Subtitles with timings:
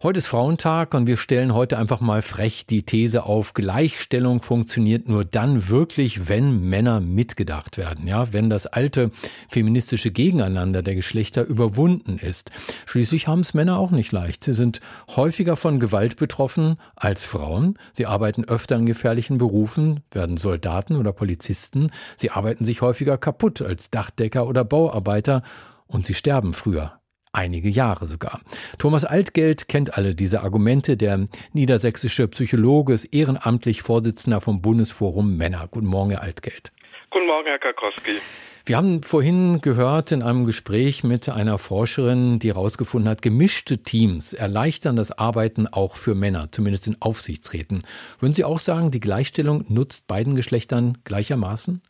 [0.00, 5.08] Heute ist Frauentag und wir stellen heute einfach mal frech die These auf, Gleichstellung funktioniert
[5.08, 9.10] nur dann wirklich, wenn Männer mitgedacht werden, ja, wenn das alte
[9.48, 12.52] feministische Gegeneinander der Geschlechter überwunden ist.
[12.86, 14.44] Schließlich haben es Männer auch nicht leicht.
[14.44, 14.80] Sie sind
[15.16, 17.76] häufiger von Gewalt betroffen als Frauen.
[17.92, 21.90] Sie arbeiten öfter in gefährlichen Berufen, werden Soldaten oder Polizisten.
[22.16, 25.42] Sie arbeiten sich häufiger kaputt als Dachdecker oder Bauarbeiter
[25.88, 26.98] und sie sterben früher
[27.32, 28.40] einige Jahre sogar.
[28.78, 30.96] Thomas Altgeld kennt alle diese Argumente.
[30.96, 35.68] Der niedersächsische Psychologe ist ehrenamtlich Vorsitzender vom Bundesforum Männer.
[35.70, 36.72] Guten Morgen, Herr Altgeld.
[37.10, 38.12] Guten Morgen, Herr Karkowski.
[38.68, 44.34] Wir haben vorhin gehört in einem Gespräch mit einer Forscherin, die herausgefunden hat, gemischte Teams
[44.34, 47.84] erleichtern das Arbeiten auch für Männer, zumindest in Aufsichtsräten.
[48.18, 51.80] Würden Sie auch sagen, die Gleichstellung nutzt beiden Geschlechtern gleichermaßen?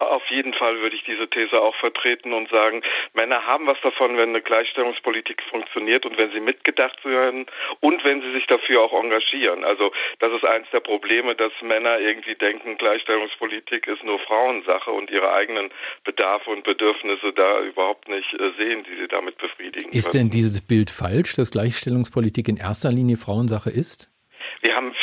[0.00, 2.82] Auf jeden Fall würde ich diese These auch vertreten und sagen,
[3.12, 7.46] Männer haben was davon, wenn eine Gleichstellungspolitik funktioniert und wenn sie mitgedacht werden
[7.80, 9.62] und wenn sie sich dafür auch engagieren.
[9.62, 15.10] Also das ist eines der Probleme, dass Männer irgendwie denken, Gleichstellungspolitik ist nur Frauensache und
[15.10, 15.70] ihre eigenen
[16.04, 19.90] Bedarfe und Bedürfnisse da überhaupt nicht äh, sehen, die sie damit befriedigen.
[19.92, 24.09] Ist denn dieses Bild falsch, dass Gleichstellungspolitik in erster Linie Frauensache ist?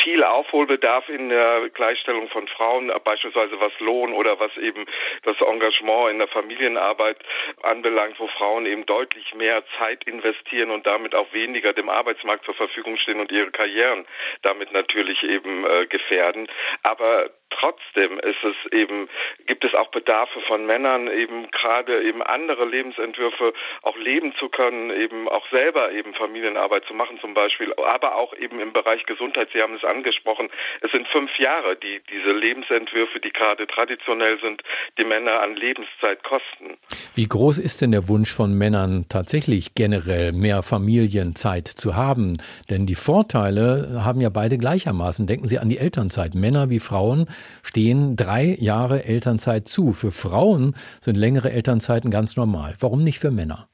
[0.08, 4.86] Viel Aufholbedarf in der Gleichstellung von Frauen, beispielsweise was Lohn oder was eben
[5.24, 7.18] das Engagement in der Familienarbeit
[7.62, 12.54] anbelangt, wo Frauen eben deutlich mehr Zeit investieren und damit auch weniger dem Arbeitsmarkt zur
[12.54, 14.06] Verfügung stehen und ihre Karrieren
[14.44, 16.48] damit natürlich eben äh, gefährden.
[16.84, 19.10] Aber trotzdem ist es eben,
[19.46, 24.92] gibt es auch Bedarfe von Männern, eben gerade eben andere Lebensentwürfe auch leben zu können,
[24.92, 29.50] eben auch selber eben Familienarbeit zu machen zum Beispiel, aber auch eben im Bereich Gesundheit.
[29.54, 30.50] Sie haben es angesprochen.
[30.82, 34.62] Es sind fünf Jahre, die diese Lebensentwürfe, die gerade traditionell sind,
[34.98, 36.78] die Männer an Lebenszeit kosten.
[37.16, 42.38] Wie groß ist denn der Wunsch von Männern tatsächlich generell mehr Familienzeit zu haben?
[42.70, 45.28] Denn die Vorteile haben ja beide gleichermaßen.
[45.28, 46.36] Denken Sie an die Elternzeit.
[46.36, 47.28] Männer wie Frauen
[47.64, 49.94] stehen drei Jahre Elternzeit zu.
[49.94, 52.76] Für Frauen sind längere Elternzeiten ganz normal.
[52.80, 53.68] Warum nicht für Männer?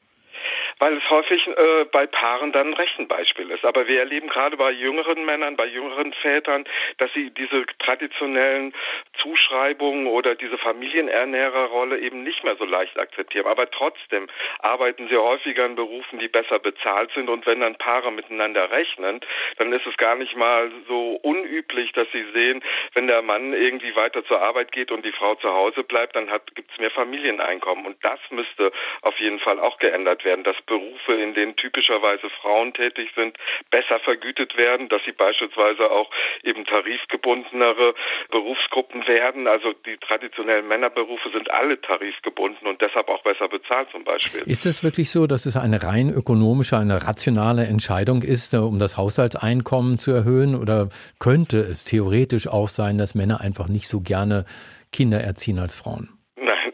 [0.83, 3.63] Weil es häufig äh, bei Paaren dann ein Rechenbeispiel ist.
[3.63, 6.65] Aber wir erleben gerade bei jüngeren Männern, bei jüngeren Vätern,
[6.97, 8.73] dass sie diese traditionellen
[9.21, 13.47] Zuschreibungen oder diese Familienernährerrolle eben nicht mehr so leicht akzeptieren.
[13.47, 14.27] Aber trotzdem
[14.59, 17.29] arbeiten sie häufiger in Berufen, die besser bezahlt sind.
[17.29, 19.21] Und wenn dann Paare miteinander rechnen,
[19.59, 22.61] dann ist es gar nicht mal so unüblich, dass sie sehen,
[22.93, 26.29] wenn der Mann irgendwie weiter zur Arbeit geht und die Frau zu Hause bleibt, dann
[26.55, 27.85] gibt es mehr Familieneinkommen.
[27.85, 30.43] Und das müsste auf jeden Fall auch geändert werden.
[30.43, 33.37] Das Berufe, in denen typischerweise Frauen tätig sind,
[33.69, 36.09] besser vergütet werden, dass sie beispielsweise auch
[36.43, 37.93] eben tarifgebundenere
[38.31, 39.47] Berufsgruppen werden.
[39.47, 44.41] Also die traditionellen Männerberufe sind alle tarifgebunden und deshalb auch besser bezahlt zum Beispiel.
[44.47, 48.79] Ist es wirklich so, dass es eine rein ökonomische, eine rationale Entscheidung ist, äh, um
[48.79, 50.55] das Haushaltseinkommen zu erhöhen?
[50.55, 54.45] Oder könnte es theoretisch auch sein, dass Männer einfach nicht so gerne
[54.91, 56.09] Kinder erziehen als Frauen?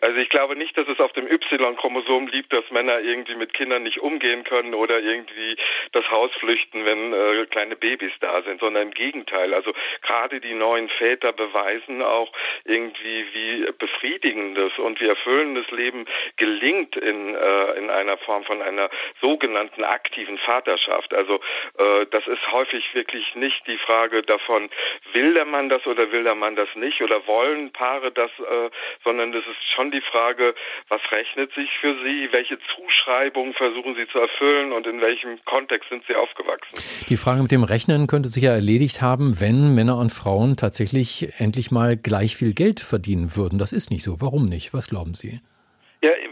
[0.10, 3.84] Also ich glaube nicht, dass es auf dem Y-Chromosom liegt, dass Männer irgendwie mit Kindern
[3.84, 5.56] nicht umgehen können oder irgendwie
[5.92, 9.54] das Haus flüchten, wenn äh, kleine Babys da sind, sondern im Gegenteil.
[9.54, 9.72] Also
[10.02, 12.32] gerade die neuen Väter beweisen auch
[12.66, 18.90] irgendwie, wie befriedigendes und wie erfüllendes Leben gelingt in, äh, in einer Form von einer
[19.22, 21.14] sogenannten aktiven Vaterschaft.
[21.14, 21.40] Also
[21.78, 24.72] äh, das ist häufig wirklich nicht die Frage davon,
[25.14, 28.72] will der Mann das oder will der Mann das nicht oder wollen Paare das, äh,
[29.04, 30.56] sondern das ist schon die Frage,
[30.90, 35.90] was rechnet sich für Sie, welche Zuschreibungen versuchen Sie zu erfüllen und in welchem Kontext
[35.90, 37.06] sind Sie aufgewachsen?
[37.10, 41.30] Die Frage mit dem Rechnen könnte sich ja erledigt haben, wenn Männer und Frauen tatsächlich
[41.38, 43.60] endlich mal gleich viel Geld verdienen würden.
[43.60, 44.22] Das ist nicht so.
[44.22, 44.74] Warum nicht?
[44.74, 45.40] Was glauben Sie?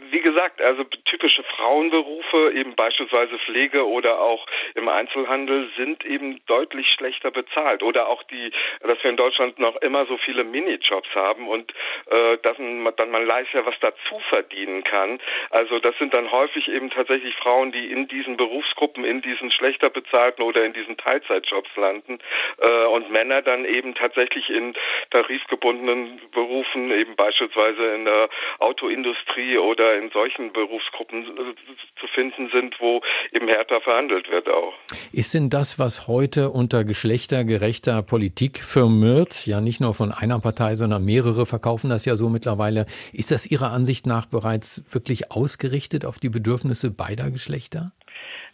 [0.09, 4.45] Wie gesagt, also typische Frauenberufe, eben beispielsweise Pflege oder auch
[4.75, 7.83] im Einzelhandel, sind eben deutlich schlechter bezahlt.
[7.83, 8.51] Oder auch die,
[8.81, 11.73] dass wir in Deutschland noch immer so viele Minijobs haben und
[12.09, 15.19] äh, dass man dann man leichter was dazu verdienen kann.
[15.49, 19.89] Also das sind dann häufig eben tatsächlich Frauen, die in diesen Berufsgruppen, in diesen schlechter
[19.89, 22.19] bezahlten oder in diesen Teilzeitjobs landen
[22.59, 24.73] äh, und Männer dann eben tatsächlich in
[25.11, 28.29] tarifgebundenen Berufen, eben beispielsweise in der
[28.59, 31.55] Autoindustrie oder in solchen Berufsgruppen äh,
[31.99, 33.01] zu finden sind, wo
[33.31, 34.73] eben härter verhandelt wird auch.
[35.11, 40.75] Ist denn das, was heute unter geschlechtergerechter Politik firmiert, ja nicht nur von einer Partei,
[40.75, 46.05] sondern mehrere verkaufen das ja so mittlerweile, ist das Ihrer Ansicht nach bereits wirklich ausgerichtet
[46.05, 47.91] auf die Bedürfnisse beider Geschlechter?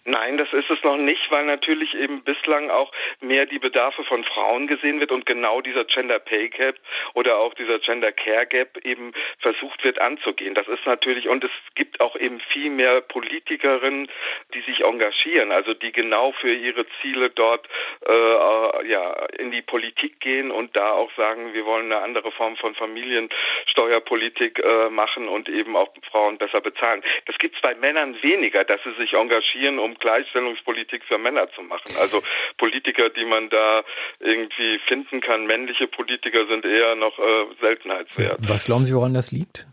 [0.06, 2.92] Nein, das ist es noch nicht, weil natürlich eben bislang auch
[3.22, 6.76] mehr die Bedarfe von Frauen gesehen wird und genau dieser Gender Pay Gap
[7.14, 10.56] oder auch dieser Gender Care Gap eben versucht wird anzugehen.
[10.56, 14.10] Das ist natürlich, und es gibt auch eben viel mehr Politikerinnen,
[14.54, 17.66] die sich engagieren, also die genau für ihre Ziele dort
[18.06, 22.58] äh, ja, in die Politik gehen und da auch sagen, wir wollen eine andere Form
[22.58, 27.04] von Familiensteuerpolitik äh, machen und eben auch Frauen besser bezahlen.
[27.26, 31.62] Das gibt es bei Männern weniger, dass sie sich engagieren, um Gleichstellungspolitik für Männer zu
[31.62, 31.95] machen.
[32.00, 32.22] Also
[32.57, 33.84] Politiker, die man da
[34.19, 38.40] irgendwie finden kann, männliche Politiker sind eher noch äh, Seltenheitswert.
[38.48, 39.68] Was glauben Sie, woran das liegt?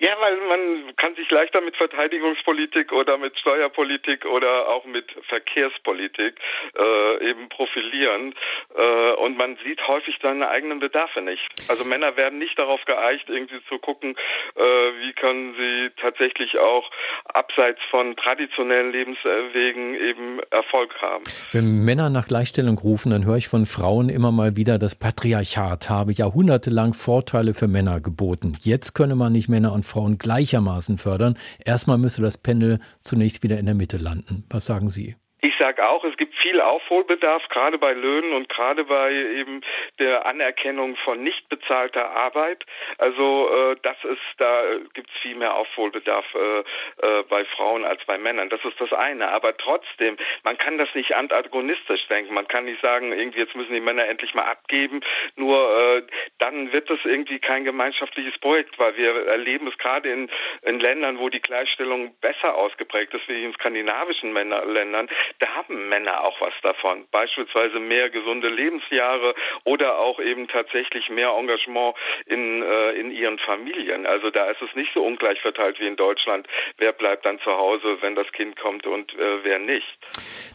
[0.00, 6.40] Ja, weil man kann sich leichter mit Verteidigungspolitik oder mit Steuerpolitik oder auch mit Verkehrspolitik
[6.74, 8.34] äh, eben profilieren
[8.74, 11.46] äh, und man sieht häufig seine eigenen Bedarfe nicht.
[11.68, 14.16] Also Männer werden nicht darauf geeicht, irgendwie zu gucken,
[14.56, 16.90] äh, wie können sie tatsächlich auch
[17.26, 21.24] abseits von traditionellen Lebenswegen eben Erfolg haben.
[21.52, 25.90] Wenn Männer nach Gleichstellung rufen, dann höre ich von Frauen immer mal wieder, das Patriarchat
[25.90, 28.56] habe jahrhundertelang Vorteile für Männer geboten.
[28.60, 31.36] Jetzt könne man nicht Männer und Frauen gleichermaßen fördern.
[31.64, 34.44] Erstmal müsste das Pendel zunächst wieder in der Mitte landen.
[34.48, 35.16] Was sagen Sie?
[35.42, 39.62] Ich sage auch, es gibt viel Aufholbedarf, gerade bei Löhnen und gerade bei eben
[39.98, 42.66] der Anerkennung von nicht bezahlter Arbeit.
[42.98, 48.04] Also äh, das ist, da gibt es viel mehr Aufholbedarf äh, äh, bei Frauen als
[48.04, 48.50] bei Männern.
[48.50, 49.28] Das ist das eine.
[49.30, 52.34] Aber trotzdem, man kann das nicht antagonistisch denken.
[52.34, 55.00] Man kann nicht sagen, irgendwie jetzt müssen die Männer endlich mal abgeben.
[55.36, 56.02] Nur äh,
[56.38, 60.30] dann wird das irgendwie kein gemeinschaftliches Projekt, weil wir erleben es gerade in,
[60.62, 65.08] in Ländern, wo die Gleichstellung besser ausgeprägt ist, wie in skandinavischen Männer, Ländern
[65.38, 67.04] da haben Männer auch was davon.
[67.10, 69.34] Beispielsweise mehr gesunde Lebensjahre
[69.64, 71.94] oder auch eben tatsächlich mehr Engagement
[72.26, 74.06] in, äh, in ihren Familien.
[74.06, 76.46] Also da ist es nicht so ungleich verteilt wie in Deutschland.
[76.78, 79.98] Wer bleibt dann zu Hause, wenn das Kind kommt und äh, wer nicht?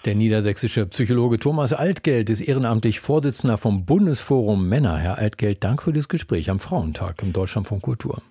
[0.05, 4.97] Der niedersächsische Psychologe Thomas Altgeld ist ehrenamtlich Vorsitzender vom Bundesforum Männer.
[4.97, 8.21] Herr Altgeld, Dank für das Gespräch am Frauentag im Deutschlandfunk Kultur.